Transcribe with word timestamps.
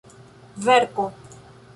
verko 0.63 1.05